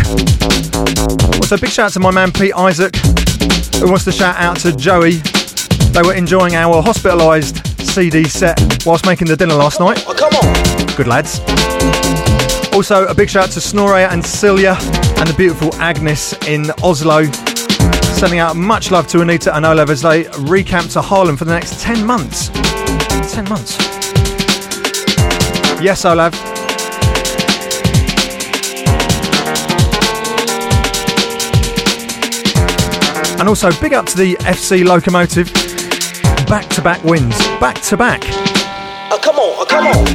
Also, 1.40 1.56
a 1.56 1.58
big 1.58 1.72
shout 1.72 1.88
out 1.88 1.94
to 1.94 2.00
my 2.00 2.12
man 2.12 2.32
Pete 2.32 2.54
Isaac, 2.54 2.96
who 3.78 3.88
wants 3.88 4.04
to 4.04 4.12
shout 4.12 4.36
out 4.38 4.58
to 4.58 4.76
Joey. 4.76 5.14
They 5.94 6.04
were 6.04 6.14
enjoying 6.14 6.54
our 6.54 6.84
hospitalised 6.84 7.66
CD 7.82 8.26
set 8.26 8.86
whilst 8.86 9.08
making 9.08 9.30
the 9.30 9.36
dinner 9.36 9.56
last 9.56 9.80
night. 9.80 10.04
Oh, 10.08 10.14
come 10.14 10.32
on. 10.36 10.96
Good 10.96 11.08
lads. 11.08 11.40
Also, 12.72 13.08
a 13.08 13.16
big 13.16 13.32
shout 13.32 13.46
out 13.46 13.52
to 13.54 13.60
Snorre 13.60 14.08
and 14.08 14.24
Celia 14.24 14.78
and 15.18 15.28
the 15.28 15.34
beautiful 15.36 15.74
Agnes 15.82 16.34
in 16.48 16.70
Oslo. 16.84 17.24
Sending 18.14 18.38
out 18.38 18.56
much 18.56 18.92
love 18.92 19.08
to 19.08 19.22
Anita 19.22 19.56
and 19.56 19.66
Olev 19.66 19.90
as 19.90 20.04
they 20.04 20.26
recamp 20.46 20.94
to 20.94 21.02
Harlem 21.02 21.36
for 21.36 21.46
the 21.46 21.54
next 21.54 21.82
10 21.82 22.06
months. 22.06 22.50
10 23.34 23.50
months. 23.50 23.76
Yes, 25.82 26.06
Olav. 26.06 26.53
And 33.44 33.50
also, 33.50 33.74
big 33.82 33.94
up 33.94 34.06
to 34.06 34.16
the 34.16 34.36
FC 34.36 34.86
Locomotive. 34.86 35.52
Back 36.48 36.66
to 36.70 36.82
back 36.82 37.04
wins. 37.04 37.38
Back 37.60 37.82
to 37.82 37.98
back. 37.98 38.22
Oh, 39.12 39.20
come 39.22 39.36
on. 39.36 39.56
Oh, 39.60 39.66
come 39.68 39.86
on. 39.86 40.08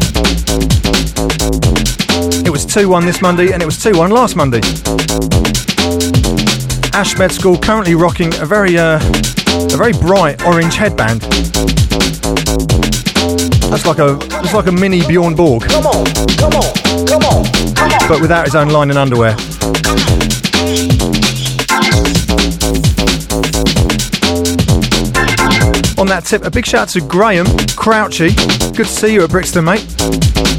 It 2.47 2.49
was 2.49 2.65
2 2.65 2.89
1 2.89 3.05
this 3.05 3.21
Monday 3.21 3.53
and 3.53 3.63
it 3.63 3.67
was 3.67 3.77
2 3.83 3.99
1 3.99 4.11
last 4.11 4.35
Monday. 4.35 4.61
Ash 6.95 7.19
Med 7.19 7.31
School 7.31 7.59
currently 7.59 7.95
rocking 7.95 8.33
a 8.41 8.47
very, 8.47 8.79
uh, 8.79 8.97
a 8.97 9.77
very 9.77 9.93
bright 9.93 10.43
orange 10.47 10.77
headband. 10.77 11.21
That's 13.69 13.85
like 13.85 13.99
a, 13.99 14.17
it's 14.43 14.55
like 14.55 14.69
a 14.69 14.73
mini 14.73 15.07
Bjorn 15.07 15.35
Borg, 15.37 15.65
Come 15.65 15.87
on. 15.87 16.07
Come 16.39 16.55
on. 16.55 16.75
Come 17.07 17.25
on. 17.25 17.45
Come 17.75 17.93
on. 17.93 18.09
but 18.09 18.23
without 18.23 18.47
his 18.47 18.55
own 18.55 18.71
line 18.71 18.89
and 18.89 18.99
underwear. 18.99 19.37
On 25.99 26.07
that 26.07 26.25
tip, 26.25 26.45
a 26.45 26.51
big 26.51 26.65
shout 26.65 26.83
out 26.83 26.89
to 26.91 27.01
Graham 27.01 27.45
Crouchy. 27.77 28.31
Good 28.77 28.87
to 28.87 28.93
see 28.93 29.15
you 29.15 29.25
at 29.25 29.31
Brixton, 29.31 29.65
mate. 29.65 29.83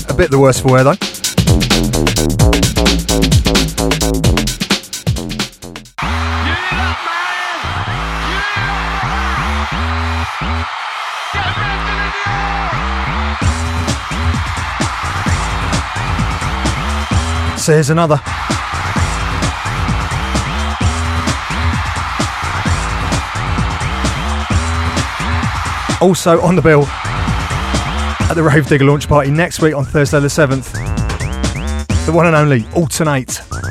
A 0.09 0.13
bit 0.13 0.31
the 0.31 0.37
worse 0.37 0.59
for 0.59 0.73
wear 0.73 0.83
though. 0.83 0.95
So 17.55 17.73
here's 17.73 17.89
another. 17.89 18.19
Also 26.01 26.41
on 26.41 26.55
the 26.55 26.61
bill 26.61 26.85
at 26.87 28.33
the 28.33 28.43
Rave 28.43 28.67
Digger 28.67 28.85
launch 28.85 29.07
party 29.07 29.29
next 29.29 29.61
week 29.61 29.75
on 29.75 29.83
Thursday 29.83 30.19
the 30.19 30.27
7th. 30.27 30.71
The 32.05 32.11
one 32.11 32.25
and 32.25 32.35
only 32.35 32.61
Altern-8. 32.71 33.68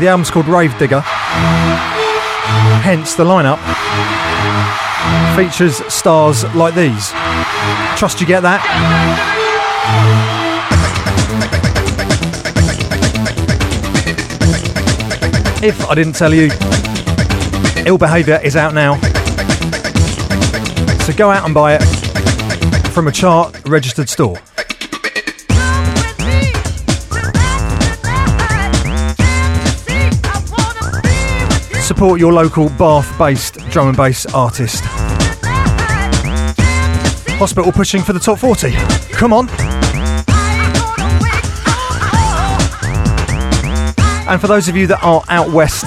The 0.00 0.08
album's 0.08 0.30
called 0.30 0.48
Rave 0.48 0.76
Digger. 0.78 1.02
Hence 2.82 3.14
the 3.14 3.24
lineup 3.24 3.58
features 5.36 5.76
stars 5.92 6.42
like 6.54 6.74
these. 6.74 7.10
Trust 7.96 8.20
you 8.20 8.26
get 8.26 8.40
that? 8.40 8.60
If 15.62 15.86
I 15.86 15.94
didn't 15.94 16.14
tell 16.14 16.32
you, 16.32 16.50
Ill 17.86 17.98
Behaviour 17.98 18.40
is 18.42 18.56
out 18.56 18.72
now. 18.72 18.94
So 21.04 21.12
go 21.12 21.30
out 21.30 21.44
and 21.44 21.52
buy 21.52 21.74
it 21.74 21.82
from 22.88 23.06
a 23.06 23.12
chart 23.12 23.54
registered 23.66 24.08
store. 24.08 24.38
Support 32.00 32.18
your 32.18 32.32
local 32.32 32.70
Bath 32.70 33.18
based 33.18 33.58
drum 33.68 33.88
and 33.88 33.94
bass 33.94 34.24
artist. 34.32 34.82
Hospital 37.36 37.70
pushing 37.70 38.00
for 38.00 38.14
the 38.14 38.18
top 38.18 38.38
40. 38.38 38.72
Come 39.12 39.34
on. 39.34 39.50
And 44.26 44.40
for 44.40 44.46
those 44.46 44.66
of 44.66 44.76
you 44.76 44.86
that 44.86 45.00
are 45.02 45.22
out 45.28 45.50
west, 45.50 45.84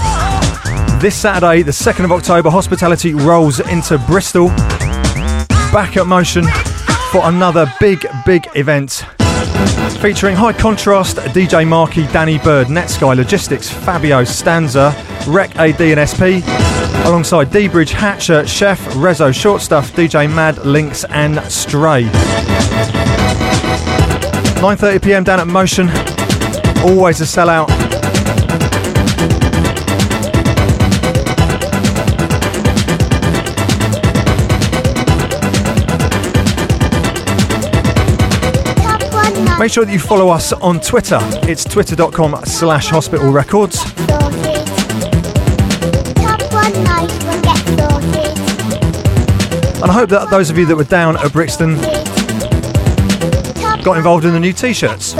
this 1.01 1.15
Saturday, 1.15 1.63
the 1.63 1.71
2nd 1.71 2.05
of 2.05 2.11
October, 2.11 2.51
hospitality 2.51 3.15
rolls 3.15 3.59
into 3.59 3.97
Bristol. 3.97 4.49
Back 5.73 5.97
at 5.97 6.05
Motion 6.05 6.45
for 7.11 7.21
another 7.23 7.65
big, 7.79 8.05
big 8.23 8.47
event. 8.53 9.03
Featuring 10.01 10.35
high 10.35 10.53
contrast 10.53 11.17
DJ 11.17 11.67
Marky, 11.67 12.05
Danny 12.07 12.37
Byrd, 12.37 12.67
Netsky 12.67 13.15
Logistics, 13.15 13.69
Fabio, 13.69 14.23
Stanza, 14.23 14.93
Rec 15.27 15.55
AD 15.55 15.79
and 15.81 16.09
SP, 16.09 16.43
alongside 17.05 17.51
D 17.51 17.67
Bridge, 17.67 17.91
Hatcher, 17.91 18.45
Chef, 18.45 18.79
Reso, 18.95 19.33
Short 19.33 19.61
Stuff, 19.61 19.93
DJ 19.93 20.29
Mad, 20.29 20.57
Lynx, 20.65 21.05
and 21.05 21.39
Stray. 21.51 22.03
9:30 24.59 25.01
p.m. 25.03 25.23
down 25.23 25.39
at 25.39 25.47
Motion. 25.47 25.89
Always 26.85 27.21
a 27.21 27.25
sellout. 27.25 28.02
Make 39.59 39.71
sure 39.71 39.85
that 39.85 39.93
you 39.93 39.99
follow 39.99 40.29
us 40.29 40.51
on 40.51 40.79
Twitter. 40.81 41.19
It's 41.43 41.63
twitter.com 41.63 42.43
slash 42.45 42.87
hospital 42.87 43.31
records. 43.31 43.81
And 49.81 49.91
I 49.91 49.93
hope 49.93 50.09
that 50.09 50.29
those 50.29 50.49
of 50.49 50.57
you 50.57 50.65
that 50.65 50.75
were 50.75 50.83
down 50.83 51.17
at 51.17 51.31
Brixton 51.33 51.75
got 53.83 53.97
involved 53.97 54.25
in 54.25 54.33
the 54.33 54.39
new 54.39 54.53
t-shirts, 54.53 55.13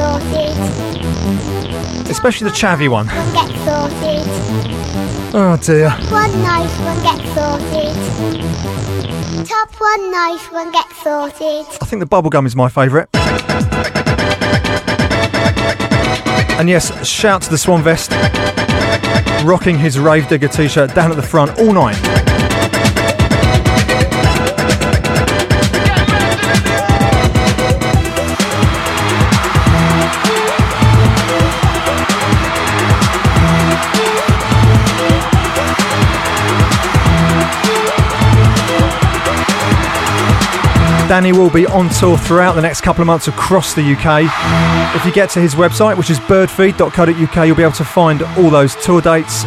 especially 2.10 2.50
the 2.50 2.56
chavvy 2.56 2.89
one. 2.89 3.08
One 3.08 3.34
get 3.34 3.50
sorted. 3.65 4.24
Oh 5.36 5.58
dear. 5.62 5.89
One 6.10 6.41
nice 6.41 6.80
one 6.80 7.02
get 7.04 7.19
sorted. 7.36 7.96
Top 9.48 9.69
one 9.80 10.12
nice 10.12 10.52
one 10.52 10.72
get 10.72 10.89
sorted. 11.04 11.65
I 11.82 11.86
think 11.86 12.00
the 12.00 12.08
bubblegum 12.08 12.46
is 12.46 12.56
my 12.56 12.69
favourite. 12.69 13.10
And 16.60 16.70
yes, 16.70 17.06
shout 17.06 17.42
to 17.42 17.50
the 17.50 17.58
Swan 17.58 17.84
Vest, 17.84 18.12
rocking 19.44 19.78
his 19.78 20.00
Rave 20.00 20.28
Digger 20.28 20.48
t 20.48 20.68
shirt 20.68 20.94
down 20.96 21.10
at 21.12 21.18
the 21.18 21.24
front 21.24 21.60
all 21.60 21.74
night. 21.74 22.33
Danny 41.08 41.32
will 41.32 41.50
be 41.50 41.66
on 41.68 41.89
tour 41.89 42.18
throughout 42.18 42.54
the 42.54 42.62
next 42.62 42.82
couple 42.82 43.02
of 43.02 43.08
months 43.08 43.28
across 43.28 43.74
the 43.74 43.82
UK. 43.82 44.24
If 44.96 45.06
you 45.06 45.12
get 45.12 45.30
to 45.32 45.39
his 45.39 45.56
website, 45.56 45.98
which 45.98 46.10
is 46.10 46.20
byrdfeed.co.uk, 46.20 47.48
you'll 47.48 47.56
be 47.56 47.63
able 47.63 47.74
to 47.74 47.86
find 47.86 48.22
all 48.22 48.50
those 48.50 48.76
tour 48.76 49.02
dates. 49.02 49.44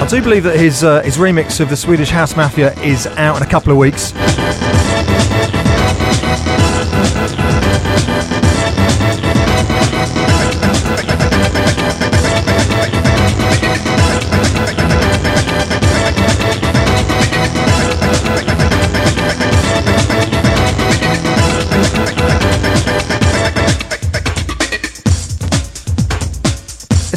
I 0.00 0.06
do 0.08 0.22
believe 0.22 0.44
that 0.44 0.56
his 0.56 0.84
uh, 0.84 1.02
his 1.02 1.16
remix 1.16 1.60
of 1.60 1.68
the 1.68 1.76
Swedish 1.76 2.10
House 2.10 2.36
Mafia 2.36 2.72
is 2.80 3.06
out 3.06 3.36
in 3.36 3.42
a 3.42 3.50
couple 3.50 3.72
of 3.72 3.78
weeks. 3.78 4.12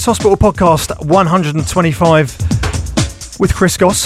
Hospital 0.05 0.37
Podcast 0.37 1.03
125 1.07 3.39
with 3.39 3.55
Chris 3.55 3.75
Goss. 3.75 4.05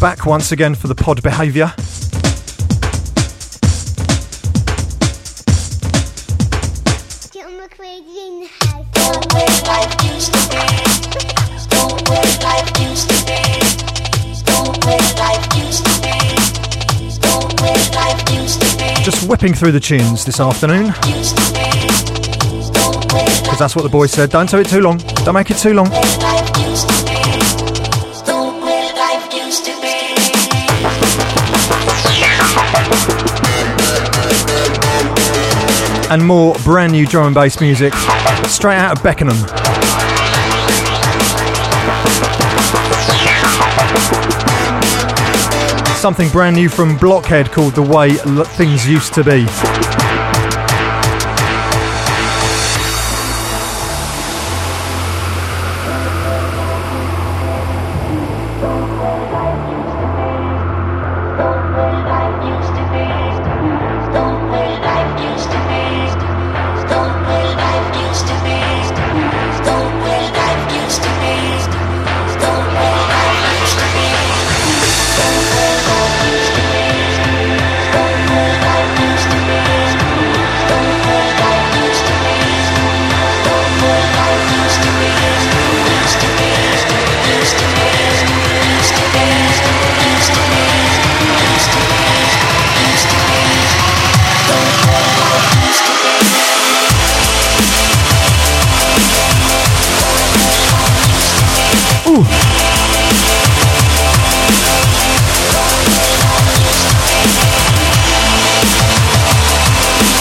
Back 0.00 0.26
once 0.26 0.52
again 0.52 0.76
for 0.76 0.86
the 0.86 0.94
pod 0.94 1.20
behaviour. 1.24 1.74
John 7.32 7.56
McCready 7.56 8.20
in 8.20 8.42
the 8.42 8.46
house. 8.46 8.86
Just 19.04 19.28
whipping 19.28 19.52
through 19.52 19.72
the 19.72 19.80
tunes 19.80 20.24
this 20.24 20.38
afternoon. 20.38 20.94
Because 23.50 23.58
that's 23.58 23.74
what 23.74 23.82
the 23.82 23.88
boys 23.88 24.12
said. 24.12 24.30
Don't 24.30 24.48
do 24.48 24.60
it 24.60 24.68
too 24.68 24.80
long. 24.80 24.98
Don't 25.24 25.34
make 25.34 25.50
it 25.50 25.56
too 25.56 25.74
long. 25.74 25.88
And 36.12 36.24
more 36.24 36.54
brand 36.64 36.92
new 36.92 37.06
drum 37.06 37.26
and 37.26 37.34
bass 37.34 37.60
music 37.60 37.92
straight 38.46 38.76
out 38.76 38.96
of 38.96 39.02
Beckenham. 39.02 39.36
Something 45.96 46.28
brand 46.28 46.54
new 46.54 46.68
from 46.68 46.96
Blockhead 46.98 47.50
called 47.50 47.74
The 47.74 47.82
Way 47.82 48.12
Things 48.54 48.88
Used 48.88 49.12
to 49.14 49.24
Be. 49.24 49.89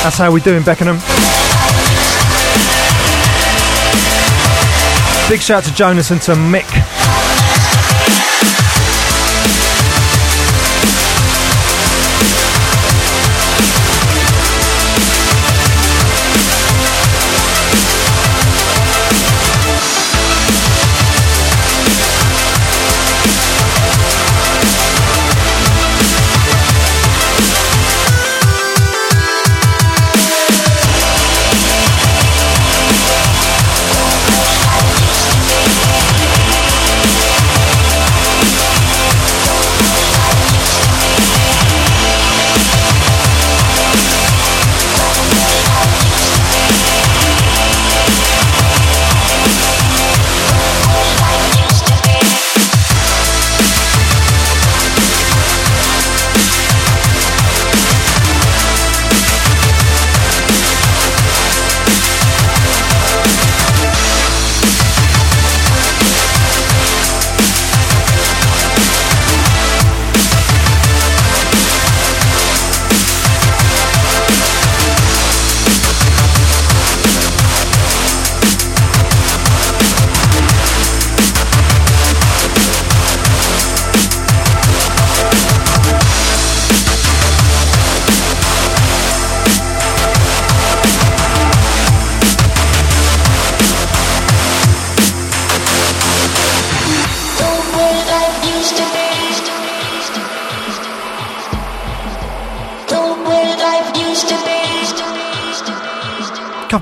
That's 0.09 0.17
how 0.17 0.31
we 0.31 0.41
do 0.41 0.55
in 0.55 0.63
Beckenham. 0.63 0.95
Big 5.29 5.39
shout 5.39 5.63
to 5.65 5.73
Jonas 5.75 6.09
and 6.09 6.19
to 6.23 6.31
Mick. 6.31 6.98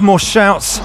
More 0.07 0.19
shouts. 0.19 0.79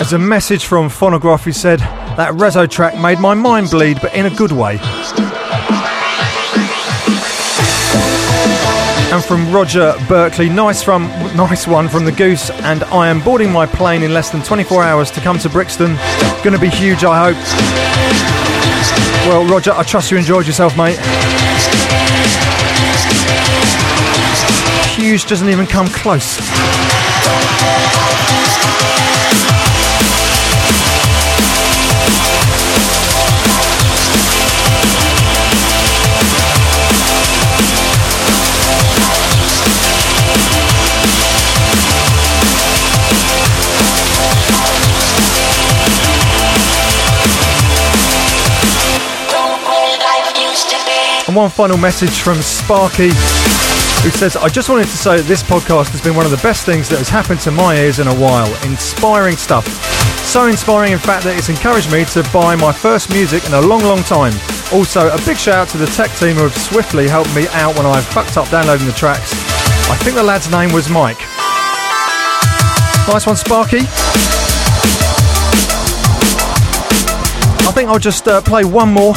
As 0.00 0.14
a 0.14 0.18
message 0.18 0.64
from 0.64 0.88
Phonograph 0.88 1.44
who 1.44 1.52
said, 1.52 1.80
that 2.16 2.32
Reso 2.32 2.66
track 2.66 2.98
made 2.98 3.20
my 3.20 3.34
mind 3.34 3.68
bleed, 3.68 3.98
but 4.00 4.14
in 4.14 4.24
a 4.24 4.30
good 4.30 4.50
way. 4.50 4.78
And 9.12 9.22
from 9.22 9.52
Roger 9.52 9.94
Berkeley, 10.08 10.48
nice 10.48 10.82
from 10.82 11.02
nice 11.36 11.66
one 11.66 11.90
from 11.90 12.06
the 12.06 12.12
Goose. 12.12 12.48
And 12.48 12.84
I 12.84 13.08
am 13.08 13.20
boarding 13.20 13.52
my 13.52 13.66
plane 13.66 14.02
in 14.02 14.14
less 14.14 14.30
than 14.30 14.42
24 14.42 14.82
hours 14.82 15.10
to 15.10 15.20
come 15.20 15.38
to 15.40 15.50
Brixton. 15.50 15.96
Going 16.42 16.54
to 16.54 16.58
be 16.58 16.70
huge, 16.70 17.04
I 17.04 17.30
hope. 17.30 17.36
Well, 19.28 19.44
Roger, 19.44 19.72
I 19.72 19.82
trust 19.82 20.10
you 20.10 20.16
enjoyed 20.16 20.46
yourself, 20.46 20.78
mate. 20.78 20.96
Huge 25.06 25.26
doesn't 25.26 25.48
even 25.48 25.68
come 25.68 25.86
close. 25.86 26.36
And 51.28 51.36
one 51.36 51.50
final 51.50 51.76
message 51.76 52.18
from 52.18 52.42
Sparky, 52.42 53.10
who 54.06 54.12
says, 54.12 54.36
I 54.36 54.48
just 54.48 54.68
wanted 54.68 54.86
to 54.86 54.96
say 54.96 55.16
that 55.16 55.26
this 55.26 55.42
podcast 55.42 55.90
has 55.90 56.00
been 56.00 56.14
one 56.14 56.24
of 56.24 56.30
the 56.30 56.38
best 56.38 56.64
things 56.64 56.88
that 56.90 56.98
has 56.98 57.08
happened 57.08 57.40
to 57.40 57.50
my 57.50 57.74
ears 57.74 57.98
in 57.98 58.06
a 58.06 58.14
while. 58.14 58.46
Inspiring 58.62 59.36
stuff. 59.36 59.66
So 60.22 60.46
inspiring, 60.46 60.92
in 60.92 61.00
fact, 61.00 61.24
that 61.24 61.34
it's 61.36 61.48
encouraged 61.48 61.90
me 61.90 62.04
to 62.14 62.22
buy 62.30 62.54
my 62.54 62.70
first 62.72 63.10
music 63.10 63.44
in 63.46 63.54
a 63.54 63.60
long, 63.60 63.82
long 63.82 64.06
time. 64.06 64.30
Also, 64.70 65.10
a 65.10 65.18
big 65.26 65.36
shout 65.36 65.66
out 65.66 65.68
to 65.74 65.78
the 65.78 65.90
tech 65.90 66.14
team 66.22 66.36
who 66.36 66.46
have 66.46 66.54
swiftly 66.54 67.08
helped 67.08 67.34
me 67.34 67.50
out 67.50 67.74
when 67.74 67.84
I've 67.84 68.06
fucked 68.06 68.38
up 68.38 68.48
downloading 68.48 68.86
the 68.86 68.94
tracks. 68.94 69.34
I 69.90 69.98
think 69.98 70.14
the 70.14 70.22
lad's 70.22 70.46
name 70.54 70.70
was 70.70 70.86
Mike. 70.86 71.18
Nice 73.10 73.26
one, 73.26 73.34
Sparky. 73.34 73.90
I 77.66 77.72
think 77.74 77.90
I'll 77.90 77.98
just 77.98 78.28
uh, 78.28 78.40
play 78.40 78.62
one 78.62 78.92
more 78.92 79.14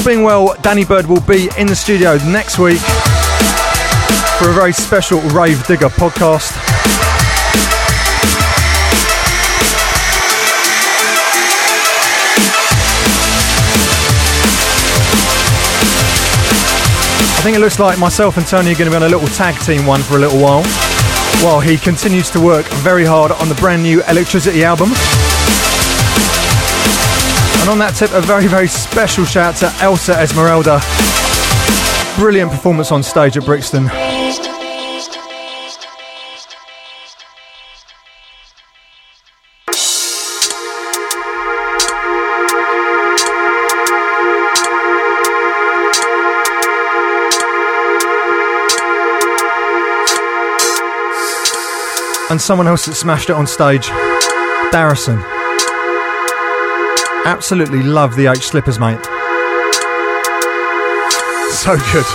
All 0.00 0.06
being 0.06 0.22
well, 0.22 0.54
Danny 0.62 0.86
Byrd 0.86 1.04
will 1.04 1.20
be 1.20 1.50
in 1.58 1.66
the 1.66 1.76
studio 1.76 2.16
next 2.24 2.58
week 2.58 2.78
for 4.38 4.48
a 4.48 4.52
very 4.54 4.72
special 4.72 5.20
Rave 5.20 5.66
Digger 5.66 5.90
podcast. 5.90 6.56
I 17.36 17.42
think 17.42 17.58
it 17.58 17.60
looks 17.60 17.78
like 17.78 17.98
myself 17.98 18.38
and 18.38 18.46
Tony 18.46 18.72
are 18.72 18.76
going 18.76 18.90
to 18.90 18.90
be 18.90 18.96
on 18.96 19.02
a 19.02 19.08
little 19.14 19.28
tag 19.28 19.60
team 19.66 19.84
one 19.84 20.00
for 20.00 20.16
a 20.16 20.18
little 20.18 20.40
while, 20.40 20.64
while 21.44 21.60
he 21.60 21.76
continues 21.76 22.30
to 22.30 22.40
work 22.40 22.64
very 22.76 23.04
hard 23.04 23.32
on 23.32 23.50
the 23.50 23.54
brand 23.56 23.82
new 23.82 24.02
Electricity 24.04 24.64
album. 24.64 24.92
And 27.60 27.68
on 27.68 27.78
that 27.78 27.94
tip, 27.94 28.12
a 28.12 28.20
very, 28.22 28.46
very 28.46 28.66
special 28.66 29.24
shout 29.24 29.62
out 29.62 29.74
to 29.74 29.82
Elsa 29.84 30.14
Esmeralda. 30.14 30.80
Brilliant 32.16 32.50
performance 32.50 32.90
on 32.90 33.02
stage 33.02 33.36
at 33.36 33.44
Brixton. 33.44 33.88
and 52.30 52.40
someone 52.40 52.68
else 52.68 52.86
that 52.86 52.94
smashed 52.94 53.28
it 53.28 53.34
on 53.34 53.44
stage, 53.44 53.88
Darrison. 54.72 55.39
Absolutely 57.26 57.82
love 57.82 58.16
the 58.16 58.26
H 58.26 58.48
slippers, 58.48 58.78
mate. 58.78 59.04
So 61.52 61.76
good. 61.92 62.06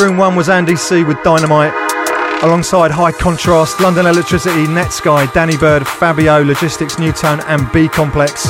Room 0.00 0.16
1 0.16 0.36
was 0.36 0.48
Andy 0.48 0.76
C 0.76 1.02
with 1.02 1.20
Dynamite 1.24 1.87
alongside 2.42 2.90
High 2.90 3.12
Contrast, 3.12 3.80
London 3.80 4.06
Electricity, 4.06 4.66
Netsky, 4.66 5.32
Danny 5.32 5.56
Byrd, 5.56 5.86
Fabio, 5.86 6.42
Logistics, 6.42 6.98
Nu:Tone, 6.98 7.40
and 7.40 7.70
B 7.72 7.88
Complex. 7.88 8.46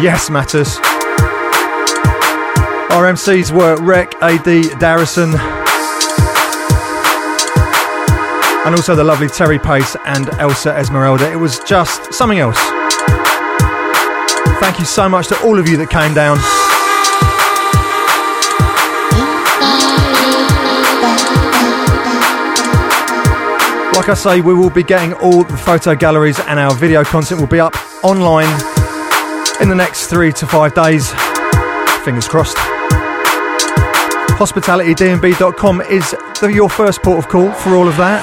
Yes, 0.00 0.30
matters. 0.30 0.78
Our 2.90 3.06
MCs 3.06 3.52
were 3.52 3.76
Rec, 3.82 4.14
AD, 4.22 4.78
Darrison, 4.78 5.34
and 8.66 8.74
also 8.74 8.94
the 8.94 9.04
lovely 9.04 9.28
Terry 9.28 9.58
Pace 9.58 9.96
and 10.04 10.28
Elsa 10.34 10.74
Esmeralda. 10.76 11.30
It 11.30 11.36
was 11.36 11.58
just 11.60 12.12
something 12.12 12.38
else. 12.38 12.58
Thank 14.60 14.78
you 14.78 14.84
so 14.84 15.08
much 15.08 15.28
to 15.28 15.40
all 15.42 15.58
of 15.58 15.68
you 15.68 15.76
that 15.78 15.90
came 15.90 16.14
down. 16.14 16.38
Like 24.02 24.10
I 24.10 24.14
say, 24.14 24.40
we 24.40 24.52
will 24.52 24.68
be 24.68 24.82
getting 24.82 25.12
all 25.12 25.44
the 25.44 25.56
photo 25.56 25.94
galleries 25.94 26.40
and 26.40 26.58
our 26.58 26.74
video 26.74 27.04
content 27.04 27.40
will 27.40 27.46
be 27.46 27.60
up 27.60 27.76
online 28.02 28.50
in 29.60 29.68
the 29.68 29.76
next 29.76 30.08
three 30.08 30.32
to 30.32 30.44
five 30.44 30.74
days. 30.74 31.12
Fingers 32.02 32.26
crossed. 32.26 32.56
HospitalityDnB.com 34.38 35.82
is 35.82 36.16
the, 36.40 36.50
your 36.52 36.68
first 36.68 37.00
port 37.04 37.18
of 37.18 37.28
call 37.28 37.52
for 37.52 37.76
all 37.76 37.86
of 37.86 37.96
that. 37.96 38.18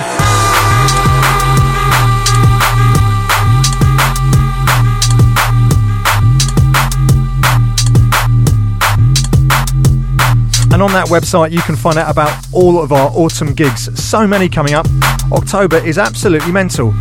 And 10.73 10.83
on 10.83 10.91
that 10.91 11.07
website, 11.07 11.51
you 11.53 11.61
can 11.61 11.77
find 11.77 11.97
out 11.97 12.11
about 12.11 12.37
all 12.51 12.83
of 12.83 12.91
our 12.91 13.09
autumn 13.11 13.53
gigs. 13.53 13.97
So 13.97 14.27
many 14.27 14.49
coming 14.49 14.73
up. 14.73 14.85
October 15.31 15.77
is 15.77 15.97
absolutely 15.97 16.51
mental. 16.51 16.93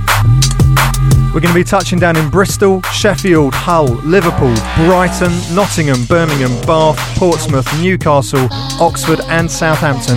We're 1.33 1.41
going 1.41 1.49
to 1.49 1.55
be 1.55 1.65
touching 1.65 1.99
down 1.99 2.17
in 2.17 2.29
Bristol, 2.31 2.83
Sheffield, 2.93 3.55
Hull, 3.55 3.87
Liverpool, 4.05 4.55
Brighton, 4.77 5.33
Nottingham, 5.55 6.05
Birmingham, 6.07 6.51
Bath, 6.67 6.99
Portsmouth, 7.17 7.67
Newcastle, 7.81 8.49
Oxford, 8.81 9.21
and 9.29 9.51
Southampton. 9.51 10.17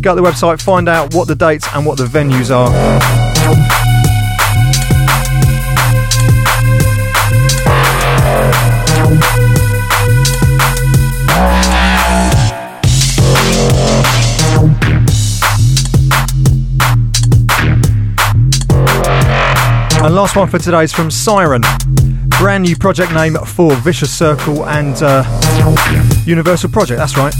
Go 0.00 0.14
to 0.14 0.20
the 0.20 0.26
website, 0.26 0.62
find 0.62 0.88
out 0.88 1.14
what 1.14 1.28
the 1.28 1.34
dates 1.34 1.66
and 1.74 1.84
what 1.84 1.98
the 1.98 2.04
venues 2.04 2.54
are. 2.54 3.87
And 20.08 20.14
last 20.14 20.36
one 20.36 20.48
for 20.48 20.58
today 20.58 20.84
is 20.84 20.92
from 20.94 21.10
Siren. 21.10 21.60
Brand 22.38 22.64
new 22.64 22.74
project 22.74 23.12
name 23.12 23.34
for 23.34 23.74
Vicious 23.74 24.10
Circle 24.10 24.64
and 24.64 24.96
uh, 25.02 25.22
Universal 26.24 26.70
Project, 26.70 26.96
that's 26.96 27.18
right. 27.18 27.34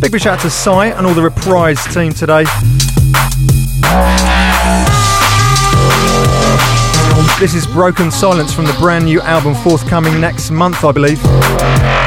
Big 0.00 0.10
big 0.10 0.22
shout 0.22 0.38
out 0.38 0.40
to 0.40 0.48
Sai 0.48 0.86
and 0.86 1.06
all 1.06 1.12
the 1.12 1.20
Reprise 1.20 1.84
team 1.92 2.10
today. 2.10 2.44
This 7.38 7.52
is 7.52 7.66
Broken 7.66 8.10
Silence 8.10 8.54
from 8.54 8.64
the 8.64 8.74
brand 8.78 9.04
new 9.04 9.20
album 9.20 9.54
forthcoming 9.56 10.18
next 10.22 10.50
month, 10.50 10.82
I 10.86 10.92
believe. 10.92 12.05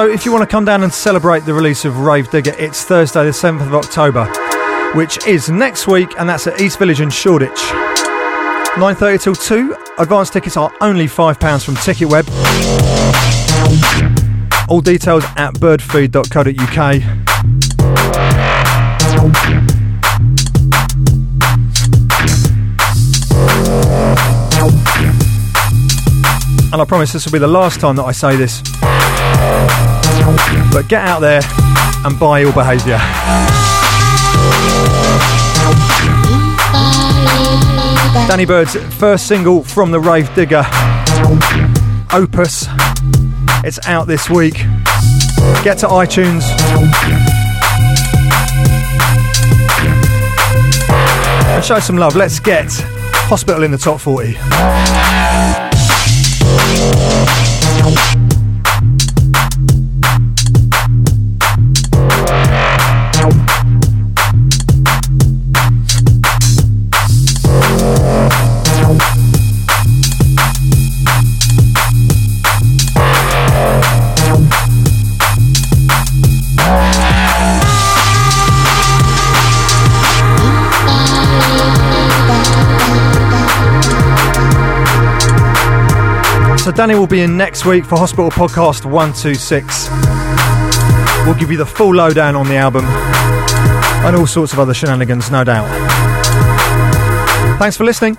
So 0.00 0.08
if 0.08 0.24
you 0.24 0.32
want 0.32 0.40
to 0.40 0.50
come 0.50 0.64
down 0.64 0.82
and 0.82 0.90
celebrate 0.90 1.40
the 1.40 1.52
release 1.52 1.84
of 1.84 1.98
Rave 1.98 2.30
Digger, 2.30 2.54
it's 2.58 2.84
Thursday 2.84 3.22
the 3.26 3.32
7th 3.32 3.66
of 3.66 3.74
October, 3.74 4.24
which 4.94 5.26
is 5.26 5.50
next 5.50 5.86
week, 5.86 6.18
and 6.18 6.26
that's 6.26 6.46
at 6.46 6.58
East 6.58 6.78
Village 6.78 7.02
in 7.02 7.10
Shoreditch. 7.10 7.50
9.30 8.78 9.22
till 9.22 9.34
2. 9.34 9.76
Advance 9.98 10.30
tickets 10.30 10.56
are 10.56 10.72
only 10.80 11.04
£5 11.04 11.62
from 11.62 11.74
Ticketweb. 11.74 12.26
All 14.70 14.80
details 14.80 15.22
at 15.36 15.52
byrdfeed.co.uk. 15.56 16.94
And 26.72 26.80
I 26.80 26.84
promise 26.86 27.12
this 27.12 27.26
will 27.26 27.32
be 27.32 27.38
the 27.38 27.46
last 27.46 27.80
time 27.80 27.96
that 27.96 28.04
I 28.04 28.12
say 28.12 28.36
this. 28.36 28.62
But 30.72 30.88
get 30.88 31.06
out 31.06 31.20
there 31.20 31.40
and 32.04 32.18
buy 32.18 32.42
Ill 32.42 32.52
Behaviour. 32.52 32.98
Danny 38.28 38.44
Byrd's 38.44 38.76
first 38.94 39.26
single 39.26 39.64
from 39.64 39.90
the 39.90 40.00
Rave 40.00 40.32
Digger 40.34 40.64
Opus. 42.12 42.66
It's 43.64 43.84
out 43.86 44.06
this 44.06 44.30
week. 44.30 44.54
Get 45.64 45.78
to 45.78 45.88
iTunes. 45.88 46.44
And 51.48 51.64
show 51.64 51.80
some 51.80 51.96
love. 51.96 52.16
Let's 52.16 52.40
get 52.40 52.70
Hospital 53.28 53.64
in 53.64 53.70
the 53.70 53.78
top 53.78 54.00
40. 54.00 54.36
So 86.70 86.76
Danny 86.76 86.94
will 86.94 87.08
be 87.08 87.22
in 87.22 87.36
next 87.36 87.66
week 87.66 87.84
for 87.84 87.98
Hospital 87.98 88.30
Podcast 88.30 88.84
126. 88.84 89.88
We'll 91.26 91.34
give 91.34 91.50
you 91.50 91.56
the 91.56 91.66
full 91.66 91.92
lowdown 91.92 92.36
on 92.36 92.46
the 92.46 92.54
album 92.54 92.84
and 92.84 94.14
all 94.14 94.28
sorts 94.28 94.52
of 94.52 94.60
other 94.60 94.72
shenanigans, 94.72 95.32
no 95.32 95.42
doubt. 95.42 95.66
Thanks 97.58 97.76
for 97.76 97.82
listening. 97.82 98.16